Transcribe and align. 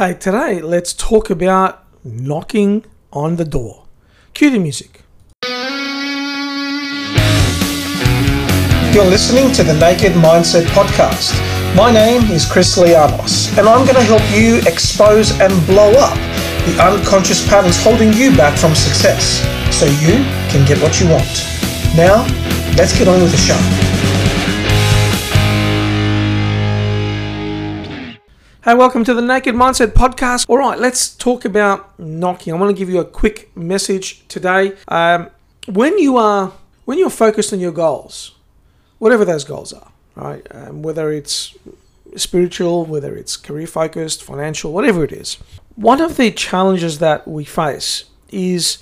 Hey, 0.00 0.14
today 0.14 0.62
let's 0.62 0.94
talk 0.94 1.28
about 1.28 1.84
knocking 2.02 2.86
on 3.12 3.36
the 3.36 3.44
door. 3.44 3.84
Cue 4.32 4.48
the 4.48 4.58
music. 4.58 5.02
You're 8.94 9.04
listening 9.04 9.52
to 9.52 9.62
the 9.62 9.76
Naked 9.78 10.12
Mindset 10.12 10.64
Podcast. 10.72 11.36
My 11.76 11.92
name 11.92 12.22
is 12.30 12.50
Chris 12.50 12.78
Lianos, 12.78 13.50
and 13.58 13.68
I'm 13.68 13.84
going 13.84 13.96
to 13.96 14.02
help 14.02 14.22
you 14.32 14.60
expose 14.66 15.38
and 15.38 15.52
blow 15.66 15.90
up 15.90 16.16
the 16.64 16.78
unconscious 16.82 17.46
patterns 17.46 17.76
holding 17.84 18.10
you 18.14 18.34
back 18.34 18.58
from 18.58 18.74
success 18.74 19.44
so 19.70 19.84
you 19.84 20.24
can 20.48 20.66
get 20.66 20.80
what 20.80 20.98
you 20.98 21.10
want. 21.10 21.44
Now, 21.94 22.24
let's 22.78 22.98
get 22.98 23.06
on 23.06 23.20
with 23.20 23.32
the 23.32 23.36
show. 23.36 23.89
Hey, 28.62 28.74
welcome 28.74 29.04
to 29.04 29.14
the 29.14 29.22
Naked 29.22 29.54
Mindset 29.54 29.92
Podcast. 29.92 30.44
All 30.46 30.58
right, 30.58 30.78
let's 30.78 31.16
talk 31.16 31.46
about 31.46 31.98
knocking. 31.98 32.52
I 32.52 32.58
want 32.58 32.68
to 32.68 32.78
give 32.78 32.90
you 32.90 33.00
a 33.00 33.06
quick 33.06 33.56
message 33.56 34.28
today. 34.28 34.76
Um, 34.86 35.30
when 35.66 35.98
you 35.98 36.18
are 36.18 36.52
when 36.84 36.98
you're 36.98 37.08
focused 37.08 37.54
on 37.54 37.60
your 37.60 37.72
goals, 37.72 38.34
whatever 38.98 39.24
those 39.24 39.44
goals 39.44 39.72
are, 39.72 39.90
right? 40.14 40.46
Um, 40.50 40.82
whether 40.82 41.10
it's 41.10 41.56
spiritual, 42.16 42.84
whether 42.84 43.16
it's 43.16 43.38
career 43.38 43.66
focused, 43.66 44.22
financial, 44.22 44.74
whatever 44.74 45.04
it 45.04 45.12
is. 45.12 45.38
One 45.76 46.02
of 46.02 46.18
the 46.18 46.30
challenges 46.30 46.98
that 46.98 47.26
we 47.26 47.46
face 47.46 48.04
is 48.28 48.76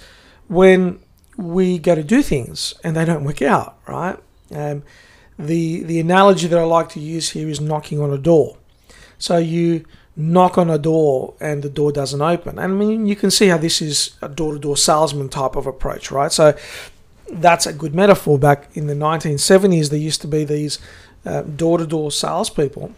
when 0.48 0.98
we 1.36 1.78
go 1.78 1.94
to 1.94 2.02
do 2.02 2.20
things 2.22 2.74
and 2.82 2.96
they 2.96 3.04
don't 3.04 3.22
work 3.22 3.42
out, 3.42 3.78
right? 3.86 4.18
Um, 4.52 4.82
the 5.38 5.84
the 5.84 6.00
analogy 6.00 6.48
that 6.48 6.58
I 6.58 6.64
like 6.64 6.88
to 6.88 7.00
use 7.00 7.30
here 7.30 7.48
is 7.48 7.60
knocking 7.60 8.00
on 8.00 8.10
a 8.10 8.18
door. 8.18 8.56
So 9.18 9.36
you 9.38 9.84
knock 10.16 10.58
on 10.58 10.68
a 10.68 10.78
door 10.78 11.34
and 11.40 11.62
the 11.62 11.68
door 11.68 11.92
doesn't 11.92 12.20
open. 12.20 12.58
And 12.58 12.72
I 12.72 12.76
mean, 12.76 13.06
you 13.06 13.16
can 13.16 13.30
see 13.30 13.46
how 13.48 13.58
this 13.58 13.80
is 13.80 14.16
a 14.20 14.28
door-to-door 14.28 14.76
salesman 14.76 15.28
type 15.28 15.54
of 15.54 15.66
approach, 15.66 16.10
right? 16.10 16.32
So 16.32 16.56
that's 17.30 17.66
a 17.66 17.72
good 17.72 17.94
metaphor. 17.94 18.38
Back 18.38 18.68
in 18.74 18.88
the 18.88 18.94
1970s, 18.94 19.90
there 19.90 19.98
used 19.98 20.20
to 20.22 20.26
be 20.26 20.44
these 20.44 20.78
uh, 21.24 21.42
door-to-door 21.42 22.10
salespeople 22.10 22.92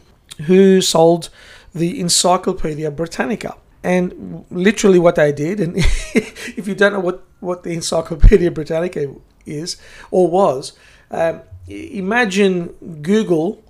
who 0.46 0.80
sold 0.80 1.28
the 1.74 2.00
Encyclopedia 2.00 2.90
Britannica. 2.90 3.56
And 3.82 4.44
literally, 4.50 4.98
what 4.98 5.14
they 5.14 5.32
did, 5.32 5.58
and 5.58 5.74
if 5.76 6.68
you 6.68 6.74
don't 6.74 6.92
know 6.92 7.00
what, 7.00 7.24
what 7.40 7.62
the 7.62 7.70
Encyclopedia 7.70 8.50
Britannica 8.50 9.14
is 9.46 9.78
or 10.10 10.28
was, 10.30 10.74
um, 11.10 11.40
imagine 11.66 12.68
Google 13.02 13.64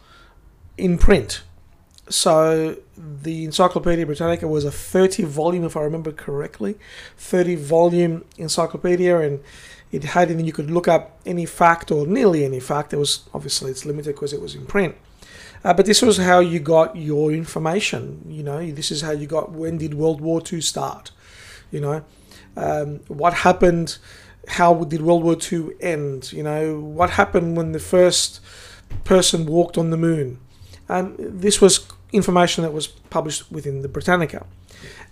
in 0.76 0.98
print. 0.98 1.42
So 2.10 2.76
the 2.96 3.44
Encyclopedia 3.44 4.04
Britannica 4.04 4.48
was 4.48 4.64
a 4.64 4.72
30 4.72 5.22
volume, 5.22 5.64
if 5.64 5.76
I 5.76 5.82
remember 5.82 6.10
correctly, 6.10 6.76
30 7.16 7.54
volume 7.54 8.24
encyclopedia, 8.36 9.16
and 9.20 9.40
it 9.92 10.02
had, 10.02 10.28
and 10.28 10.44
you 10.44 10.52
could 10.52 10.72
look 10.72 10.88
up 10.88 11.20
any 11.24 11.46
fact 11.46 11.92
or 11.92 12.08
nearly 12.08 12.44
any 12.44 12.58
fact. 12.58 12.92
It 12.92 12.96
was 12.96 13.28
obviously 13.32 13.70
it's 13.70 13.86
limited 13.86 14.16
because 14.16 14.32
it 14.32 14.40
was 14.40 14.56
in 14.56 14.66
print. 14.66 14.96
Uh, 15.62 15.72
but 15.72 15.86
this 15.86 16.02
was 16.02 16.16
how 16.16 16.40
you 16.40 16.58
got 16.58 16.96
your 16.96 17.30
information. 17.30 18.24
You 18.28 18.42
know, 18.42 18.70
this 18.72 18.90
is 18.90 19.02
how 19.02 19.12
you 19.12 19.28
got 19.28 19.52
when 19.52 19.78
did 19.78 19.94
World 19.94 20.20
War 20.20 20.42
II 20.52 20.60
start? 20.60 21.12
You 21.70 21.80
know, 21.80 22.04
um, 22.56 23.00
what 23.06 23.34
happened? 23.34 23.98
How 24.48 24.74
did 24.82 25.02
World 25.02 25.22
War 25.22 25.36
II 25.40 25.74
end? 25.80 26.32
You 26.32 26.42
know, 26.42 26.80
what 26.80 27.10
happened 27.10 27.56
when 27.56 27.70
the 27.70 27.78
first 27.78 28.40
person 29.04 29.46
walked 29.46 29.78
on 29.78 29.90
the 29.90 29.96
moon? 29.96 30.40
Um, 30.88 31.14
this 31.18 31.60
was 31.60 31.86
information 32.12 32.62
that 32.62 32.72
was 32.72 32.86
published 32.86 33.50
within 33.50 33.82
the 33.82 33.88
Britannica. 33.88 34.46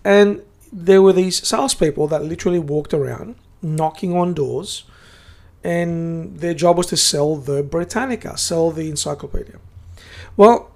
And 0.04 0.42
there 0.72 1.02
were 1.02 1.12
these 1.12 1.46
salespeople 1.46 2.08
that 2.08 2.24
literally 2.24 2.58
walked 2.58 2.92
around 2.92 3.36
knocking 3.62 4.16
on 4.16 4.34
doors, 4.34 4.84
and 5.64 6.38
their 6.38 6.54
job 6.54 6.76
was 6.76 6.86
to 6.86 6.96
sell 6.96 7.36
the 7.36 7.62
Britannica, 7.62 8.36
sell 8.38 8.70
the 8.70 8.88
encyclopedia. 8.88 9.58
Well, 10.36 10.70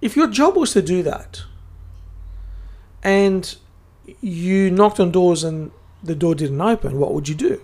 if 0.00 0.16
your 0.16 0.28
job 0.28 0.56
was 0.56 0.72
to 0.72 0.82
do 0.82 1.02
that, 1.02 1.42
and 3.02 3.56
you 4.20 4.70
knocked 4.70 4.98
on 4.98 5.10
doors 5.10 5.44
and 5.44 5.70
the 6.02 6.14
door 6.14 6.34
didn't 6.34 6.60
open, 6.60 6.98
what 6.98 7.12
would 7.12 7.28
you 7.28 7.34
do? 7.34 7.60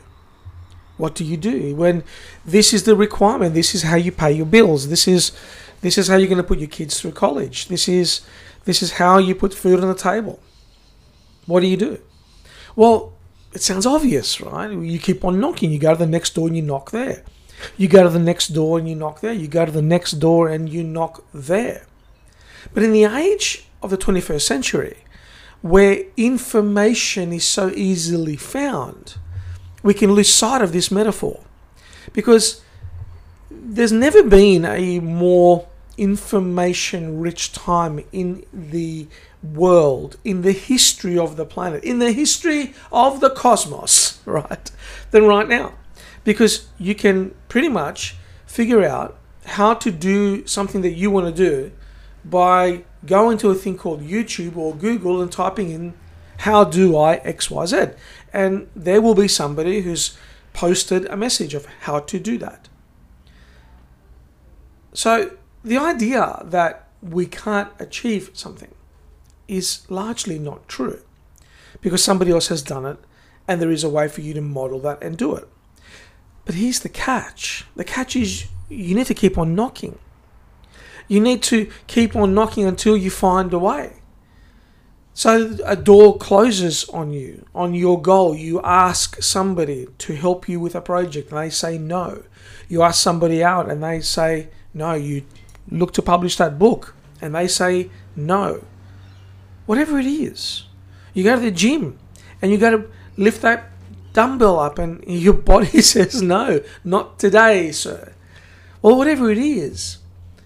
What 0.97 1.15
do 1.15 1.25
you 1.25 1.39
do 1.39 1.75
when 1.75 2.05
this 2.45 2.75
is 2.75 2.83
the 2.83 2.95
requirement? 2.95 3.55
This 3.55 3.75
is 3.75 3.85
how 3.85 3.97
you 3.97 4.13
pay 4.13 4.33
your 4.33 4.45
bills. 4.45 4.89
This 4.89 5.09
is 5.09 5.33
this 5.81 5.97
is 5.97 6.09
how 6.09 6.17
you're 6.17 6.29
going 6.29 6.39
to 6.39 6.45
put 6.45 6.59
your 6.59 6.69
kids 6.69 7.01
through 7.01 7.13
college. 7.13 7.69
This 7.69 7.89
is 7.89 8.21
this 8.65 8.83
is 8.83 8.93
how 8.93 9.19
you 9.19 9.35
put 9.35 9.55
food 9.55 9.81
on 9.81 9.89
the 9.89 9.95
table. 9.95 10.41
What 11.47 11.61
do 11.61 11.67
you 11.67 11.77
do? 11.77 11.99
Well, 12.77 13.15
it 13.53 13.63
sounds 13.63 13.87
obvious, 13.87 14.41
right? 14.41 14.71
You 14.71 14.99
keep 14.99 15.25
on 15.25 15.41
knocking. 15.41 15.73
You 15.73 15.79
go 15.79 15.93
to 15.93 15.99
the 15.99 16.07
next 16.07 16.35
door 16.35 16.47
and 16.47 16.57
you 16.57 16.63
knock 16.63 16.91
there. 16.91 17.25
You 17.77 17.89
go 17.89 18.03
to 18.03 18.11
the 18.11 18.19
next 18.19 18.49
door 18.49 18.79
and 18.79 18.89
you 18.89 18.95
knock 18.95 19.21
there. 19.21 19.33
You 19.33 19.49
go 19.49 19.67
to 19.67 19.73
the 19.73 19.83
next 19.83 20.13
door 20.13 20.49
and 20.49 20.69
you 20.69 20.85
knock 20.85 21.25
there. 21.33 21.87
But 22.73 22.83
in 22.83 22.93
the 22.93 23.05
age 23.05 23.67
of 23.83 23.91
the 23.91 23.99
21st 23.99 24.43
century, 24.43 24.99
where 25.63 26.05
information 26.17 27.33
is 27.33 27.45
so 27.45 27.71
easily 27.71 28.37
found, 28.37 29.17
we 29.83 29.95
can 29.95 30.13
lose 30.13 30.33
sight 30.33 30.63
of 30.63 30.73
this 30.73 30.91
metaphor. 30.91 31.41
Because 32.13 32.63
there's 33.51 33.93
never 33.93 34.23
been 34.23 34.65
a 34.65 35.01
more 35.01 35.67
information 36.01 37.21
rich 37.21 37.53
time 37.53 38.03
in 38.11 38.43
the 38.53 39.07
world, 39.43 40.17
in 40.25 40.41
the 40.41 40.53
history 40.53 41.19
of 41.19 41.37
the 41.37 41.45
planet, 41.45 41.85
in 41.85 41.99
the 41.99 42.13
history 42.13 42.75
of 42.91 43.21
the 43.21 43.29
cosmos, 43.29 44.21
right, 44.27 44.71
than 45.11 45.27
right 45.27 45.47
now. 45.47 45.75
Because 46.25 46.69
you 46.79 46.95
can 46.95 47.35
pretty 47.49 47.69
much 47.69 48.17
figure 48.47 48.83
out 48.83 49.19
how 49.45 49.75
to 49.75 49.91
do 49.91 50.47
something 50.47 50.81
that 50.81 50.93
you 50.93 51.11
want 51.11 51.27
to 51.27 51.33
do 51.33 51.71
by 52.25 52.85
going 53.05 53.37
to 53.39 53.51
a 53.51 53.55
thing 53.55 53.77
called 53.77 54.03
YouTube 54.03 54.57
or 54.57 54.75
Google 54.75 55.21
and 55.21 55.31
typing 55.31 55.71
in 55.71 55.95
how 56.39 56.65
do 56.65 56.97
I 56.97 57.19
XYZ. 57.21 57.95
And 58.33 58.69
there 58.75 59.03
will 59.03 59.15
be 59.15 59.29
somebody 59.29 59.83
who's 59.83 60.17
posted 60.53 61.07
a 61.07 61.17
message 61.17 61.55
of 61.55 61.67
how 61.83 62.01
to 62.01 62.19
do 62.19 62.39
that. 62.39 62.69
So 64.93 65.37
the 65.65 65.79
idea 65.79 66.43
that 66.45 66.89
we 67.03 67.27
can't 67.27 67.71
achieve 67.79 68.31
something 68.35 68.75
is 69.49 69.91
largely 69.91 70.39
not 70.39 70.69
true 70.69 71.01
because 71.81 72.03
somebody 72.03 72.31
else 72.31 72.49
has 72.49 72.63
done 72.63 72.87
it 72.87 72.99
and 73.49 73.61
there 73.61 73.71
is 73.71 73.85
a 73.85 73.89
way 73.89 74.09
for 74.09 74.21
you 74.21 74.35
to 74.35 74.41
model 74.41 74.79
that 74.81 75.03
and 75.03 75.17
do 75.17 75.35
it. 75.35 75.49
But 76.45 76.55
here's 76.55 76.81
the 76.81 76.89
catch 76.89 77.65
the 77.77 77.85
catch 77.85 78.17
is 78.17 78.47
you 78.69 78.95
need 78.95 79.07
to 79.07 79.15
keep 79.15 79.37
on 79.37 79.55
knocking. 79.55 79.99
You 81.09 81.21
need 81.21 81.43
to 81.45 81.69
keep 81.89 82.15
on 82.15 82.35
knocking 82.35 82.65
until 82.65 82.97
you 82.97 83.11
find 83.11 83.53
a 83.53 83.59
way. 83.59 83.95
So 85.13 85.57
a 85.67 85.75
door 85.75 86.17
closes 86.19 86.89
on 86.91 87.13
you, 87.13 87.45
on 87.55 87.75
your 87.75 88.01
goal. 88.01 88.35
You 88.35 88.63
ask 88.63 89.21
somebody 89.23 89.89
to 89.99 90.15
help 90.15 90.49
you 90.49 90.61
with 90.61 90.75
a 90.75 90.81
project 90.81 91.31
and 91.31 91.41
they 91.41 91.51
say 91.51 91.79
no. 91.79 92.23
You 92.69 92.83
ask 92.83 93.03
somebody 93.03 93.43
out 93.43 93.69
and 93.69 93.83
they 93.83 94.01
say 94.01 94.49
no. 94.73 94.95
You 94.95 95.25
look 95.71 95.93
to 95.95 96.03
publish 96.03 96.37
that 96.37 96.59
book 96.59 96.95
and 97.21 97.35
they 97.35 97.49
say 97.49 97.91
no. 98.17 98.65
Whatever 99.67 99.99
it 99.99 100.07
is. 100.07 100.67
You 101.15 101.25
go 101.25 101.37
to 101.37 101.41
the 101.41 101.51
gym 101.51 101.99
and 102.41 102.51
you 102.51 102.59
go 102.59 102.71
to 102.71 102.91
lift 103.17 103.43
that 103.43 103.71
dumbbell 104.13 104.59
up 104.59 104.79
and 104.79 105.03
your 105.07 105.35
body 105.53 105.81
says 105.83 106.23
no, 106.23 106.61
not 106.85 107.19
today, 107.19 107.73
sir. 107.73 108.13
Well, 108.83 108.97
whatever 108.97 109.31
it 109.31 109.39
is, 109.39 109.99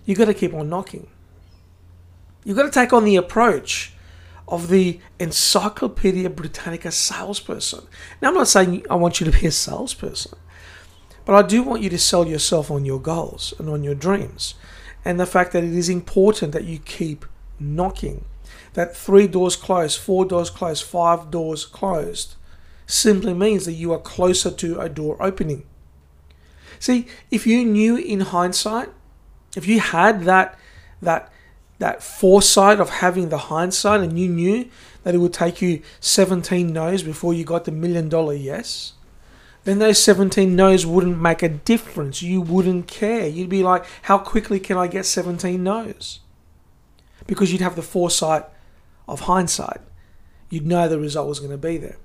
you've 0.04 0.18
got 0.18 0.26
to 0.26 0.34
keep 0.34 0.52
on 0.52 0.68
knocking. 0.68 1.06
You've 2.44 2.56
got 2.56 2.64
to 2.64 2.70
take 2.70 2.92
on 2.92 3.04
the 3.04 3.16
approach 3.16 3.92
of 4.46 4.68
the 4.68 5.00
Encyclopedia 5.18 6.28
Britannica 6.28 6.90
salesperson. 6.90 7.86
Now, 8.20 8.28
I'm 8.28 8.34
not 8.34 8.48
saying 8.48 8.84
I 8.90 8.96
want 8.96 9.20
you 9.20 9.30
to 9.30 9.38
be 9.38 9.46
a 9.46 9.50
salesperson, 9.50 10.36
but 11.24 11.34
I 11.34 11.46
do 11.46 11.62
want 11.62 11.82
you 11.82 11.90
to 11.90 11.98
sell 11.98 12.26
yourself 12.26 12.70
on 12.70 12.84
your 12.84 13.00
goals 13.00 13.54
and 13.58 13.68
on 13.68 13.82
your 13.82 13.94
dreams 13.94 14.54
and 15.04 15.20
the 15.20 15.26
fact 15.26 15.52
that 15.52 15.64
it 15.64 15.74
is 15.74 15.88
important 15.88 16.52
that 16.52 16.64
you 16.64 16.78
keep 16.78 17.24
knocking. 17.60 18.24
That 18.74 18.96
three 18.96 19.26
doors 19.26 19.56
closed, 19.56 19.98
four 19.98 20.24
doors 20.24 20.50
closed, 20.50 20.84
five 20.84 21.30
doors 21.30 21.64
closed 21.64 22.34
simply 22.86 23.34
means 23.34 23.64
that 23.66 23.72
you 23.72 23.92
are 23.92 23.98
closer 23.98 24.50
to 24.50 24.80
a 24.80 24.88
door 24.88 25.16
opening. 25.20 25.64
See, 26.78 27.06
if 27.30 27.46
you 27.46 27.64
knew 27.64 27.96
in 27.96 28.20
hindsight, 28.20 28.90
if 29.56 29.66
you 29.66 29.80
had 29.80 30.24
that 30.24 30.58
that 31.00 31.30
that 31.78 32.02
foresight 32.02 32.80
of 32.80 32.88
having 32.88 33.28
the 33.28 33.38
hindsight 33.38 34.00
and 34.00 34.18
you 34.18 34.28
knew 34.28 34.68
that 35.02 35.14
it 35.14 35.18
would 35.18 35.32
take 35.32 35.60
you 35.60 35.82
17 36.00 36.72
no's 36.72 37.02
before 37.02 37.34
you 37.34 37.44
got 37.44 37.64
the 37.64 37.72
million 37.72 38.08
dollar 38.08 38.34
yes, 38.34 38.93
then 39.64 39.78
those 39.78 40.02
17 40.02 40.54
no's 40.54 40.86
wouldn't 40.86 41.20
make 41.20 41.42
a 41.42 41.48
difference. 41.48 42.22
You 42.22 42.40
wouldn't 42.40 42.86
care. 42.86 43.26
You'd 43.26 43.48
be 43.48 43.62
like, 43.62 43.84
how 44.02 44.18
quickly 44.18 44.60
can 44.60 44.76
I 44.76 44.86
get 44.86 45.06
17 45.06 45.62
no's? 45.62 46.20
Because 47.26 47.50
you'd 47.50 47.62
have 47.62 47.76
the 47.76 47.82
foresight 47.82 48.44
of 49.08 49.20
hindsight, 49.20 49.80
you'd 50.50 50.66
know 50.66 50.88
the 50.88 50.98
result 50.98 51.28
was 51.28 51.40
going 51.40 51.50
to 51.50 51.58
be 51.58 51.76
there. 51.76 51.96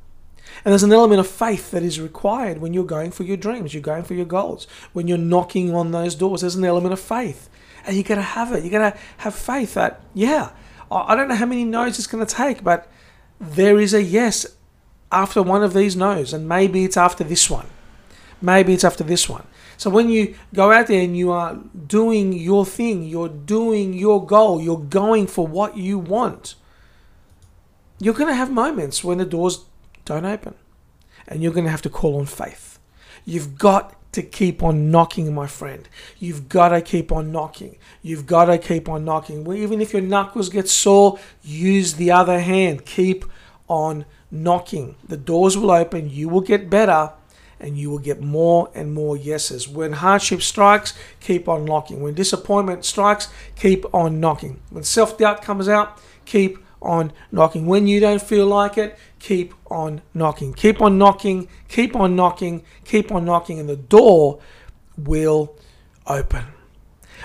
And 0.66 0.72
there's 0.72 0.84
an 0.84 0.92
element 0.92 1.20
of 1.20 1.28
faith 1.28 1.72
that 1.72 1.84
is 1.84 2.00
required 2.00 2.60
when 2.60 2.74
you're 2.74 2.84
going 2.84 3.12
for 3.12 3.24
your 3.24 3.38
dreams, 3.38 3.74
you're 3.74 3.84
going 3.84 4.04
for 4.04 4.14
your 4.14 4.26
goals. 4.26 4.68
When 4.94 5.08
you're 5.08 5.18
knocking 5.18 5.76
on 5.76 5.92
those 5.92 6.16
doors, 6.16 6.42
there's 6.42 6.56
an 6.56 6.66
element 6.66 6.94
of 6.94 7.00
faith. 7.00 7.50
And 7.86 7.96
you 7.96 8.04
got 8.04 8.16
to 8.16 8.22
have 8.22 8.52
it. 8.52 8.64
You 8.64 8.70
got 8.70 8.94
to 8.94 9.00
have 9.18 9.36
faith 9.36 9.76
that, 9.76 10.02
yeah, 10.14 10.52
I 10.92 11.16
don't 11.16 11.28
know 11.28 11.36
how 11.36 11.46
many 11.46 11.64
no's 11.64 11.98
it's 11.98 12.08
going 12.08 12.26
to 12.26 12.36
take, 12.36 12.64
but 12.64 12.90
there 13.40 13.80
is 13.80 13.94
a 13.94 14.02
yes 14.02 14.46
after 15.12 15.42
one 15.42 15.64
of 15.64 15.74
these 15.74 15.96
no's. 15.96 16.34
And 16.34 16.48
maybe 16.48 16.84
it's 16.86 16.98
after 16.98 17.24
this 17.24 17.50
one. 17.50 17.68
Maybe 18.42 18.74
it's 18.74 18.84
after 18.84 19.04
this 19.04 19.28
one. 19.28 19.46
So 19.78 19.90
when 19.90 20.10
you 20.10 20.36
go 20.54 20.72
out 20.72 20.88
there 20.88 21.02
and 21.02 21.18
you 21.18 21.32
are 21.32 21.58
doing 21.88 22.34
your 22.34 22.66
thing, 22.66 23.04
you're 23.04 23.30
doing 23.30 23.94
your 23.94 24.26
goal, 24.26 24.62
you're 24.62 24.78
going 24.78 25.28
for 25.28 25.48
what 25.48 25.78
you 25.78 25.98
want, 25.98 26.56
you're 28.00 28.14
going 28.14 28.30
to 28.30 28.36
have 28.36 28.52
moments 28.52 29.04
when 29.04 29.18
the 29.18 29.26
doors 29.26 29.66
don't 30.06 30.26
open. 30.26 30.56
And 31.28 31.44
you're 31.44 31.54
going 31.54 31.66
to 31.66 31.72
have 31.72 31.82
to 31.84 31.90
call 31.90 32.18
on 32.18 32.26
faith. 32.26 32.80
You've 33.24 33.58
got 33.58 33.96
to 34.14 34.24
keep 34.24 34.64
on 34.64 34.90
knocking, 34.90 35.34
my 35.34 35.48
friend. 35.48 35.88
You've 36.18 36.50
got 36.50 36.70
to 36.70 36.82
keep 36.82 37.12
on 37.12 37.32
knocking. 37.32 37.78
You've 38.02 38.26
got 38.26 38.46
to 38.46 38.58
keep 38.58 38.90
on 38.90 39.06
knocking. 39.06 39.46
Even 39.54 39.82
if 39.82 39.94
your 39.94 40.02
knuckles 40.02 40.50
get 40.50 40.68
sore, 40.68 41.20
use 41.44 41.94
the 41.94 42.12
other 42.12 42.40
hand. 42.40 42.86
Keep 42.86 43.26
on 43.68 44.06
knocking. 44.32 44.96
The 45.08 45.18
doors 45.18 45.58
will 45.58 45.72
open. 45.72 46.10
You 46.10 46.30
will 46.30 46.42
get 46.42 46.70
better 46.70 47.14
and 47.60 47.78
you 47.78 47.90
will 47.90 48.00
get 48.00 48.22
more 48.22 48.70
and 48.74 48.94
more 48.94 49.18
yeses. 49.18 49.68
When 49.68 49.94
hardship 49.94 50.42
strikes, 50.42 50.94
keep 51.20 51.48
on 51.48 51.66
knocking. 51.66 52.02
When 52.02 52.14
disappointment 52.14 52.86
strikes, 52.86 53.28
keep 53.56 53.86
on 53.94 54.20
knocking. 54.20 54.60
When 54.70 54.84
self 54.84 55.18
doubt 55.18 55.42
comes 55.42 55.68
out, 55.68 56.00
keep 56.26 56.58
on 56.82 57.12
knocking. 57.32 57.66
When 57.66 57.88
you 57.88 58.00
don't 58.00 58.22
feel 58.22 58.48
like 58.48 58.78
it, 58.78 58.98
keep 59.20 59.54
on 59.70 60.02
knocking. 60.14 60.54
Keep 60.54 60.82
on 60.82 60.98
knocking, 60.98 61.48
keep 61.68 61.96
on 61.96 62.16
knocking, 62.16 62.64
keep 62.86 63.12
on 63.12 63.26
knocking, 63.26 63.60
and 63.60 63.68
the 63.68 63.76
door 63.76 64.40
will 64.98 65.56
open. 66.08 66.46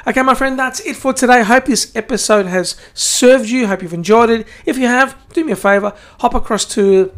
Okay, 0.06 0.22
my 0.22 0.34
friend, 0.34 0.58
that's 0.58 0.80
it 0.80 0.96
for 0.96 1.12
today. 1.12 1.42
Hope 1.42 1.66
this 1.66 1.94
episode 1.96 2.46
has 2.46 2.76
served 2.92 3.48
you. 3.48 3.66
Hope 3.66 3.82
you've 3.82 3.94
enjoyed 3.94 4.30
it. 4.30 4.46
If 4.66 4.76
you 4.78 4.86
have, 4.86 5.16
do 5.32 5.44
me 5.44 5.52
a 5.52 5.56
favor, 5.56 5.94
hop 6.20 6.34
across 6.34 6.64
to 6.66 7.12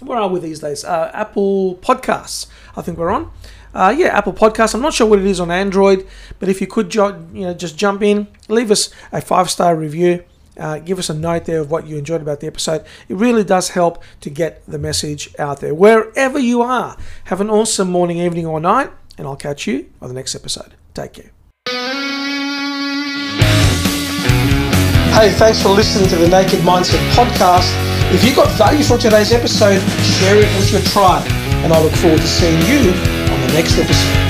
where 0.00 0.18
are 0.18 0.28
we 0.28 0.40
these 0.40 0.60
days? 0.60 0.84
Uh, 0.84 1.10
Apple 1.14 1.76
Podcasts. 1.76 2.46
I 2.76 2.82
think 2.82 2.98
we're 2.98 3.10
on. 3.10 3.30
Uh, 3.74 3.94
yeah, 3.96 4.08
Apple 4.08 4.32
Podcasts. 4.32 4.74
I'm 4.74 4.80
not 4.80 4.94
sure 4.94 5.06
what 5.06 5.18
it 5.18 5.26
is 5.26 5.40
on 5.40 5.50
Android, 5.50 6.06
but 6.38 6.48
if 6.48 6.60
you 6.60 6.66
could, 6.66 6.94
you 6.94 7.10
know, 7.32 7.54
just 7.54 7.76
jump 7.76 8.02
in, 8.02 8.26
leave 8.48 8.70
us 8.70 8.90
a 9.12 9.20
five 9.20 9.50
star 9.50 9.76
review. 9.76 10.24
Uh, 10.58 10.78
give 10.78 10.98
us 10.98 11.10
a 11.10 11.14
note 11.14 11.44
there 11.44 11.60
of 11.60 11.70
what 11.70 11.86
you 11.86 11.98
enjoyed 11.98 12.22
about 12.22 12.40
the 12.40 12.46
episode. 12.46 12.84
It 13.08 13.16
really 13.16 13.44
does 13.44 13.70
help 13.70 14.02
to 14.22 14.30
get 14.30 14.64
the 14.66 14.78
message 14.78 15.34
out 15.38 15.60
there. 15.60 15.74
Wherever 15.74 16.38
you 16.38 16.62
are, 16.62 16.96
have 17.24 17.42
an 17.42 17.50
awesome 17.50 17.90
morning, 17.90 18.18
evening, 18.18 18.46
or 18.46 18.58
night, 18.58 18.90
and 19.18 19.26
I'll 19.26 19.36
catch 19.36 19.66
you 19.66 19.90
on 20.00 20.08
the 20.08 20.14
next 20.14 20.34
episode. 20.34 20.74
Take 20.94 21.12
care. 21.12 21.30
Hey, 25.16 25.32
thanks 25.32 25.62
for 25.62 25.70
listening 25.70 26.10
to 26.10 26.16
the 26.16 26.28
Naked 26.28 26.60
Mindset 26.60 27.00
podcast. 27.12 27.72
If 28.12 28.22
you 28.22 28.36
got 28.36 28.52
value 28.58 28.84
from 28.84 28.98
today's 28.98 29.32
episode, 29.32 29.80
share 30.20 30.36
it 30.36 30.56
with 30.58 30.70
your 30.70 30.82
tribe. 30.82 31.26
And 31.64 31.72
I 31.72 31.82
look 31.82 31.94
forward 31.94 32.20
to 32.20 32.26
seeing 32.26 32.60
you 32.66 32.90
on 33.32 33.40
the 33.40 33.52
next 33.54 33.78
episode. 33.78 34.25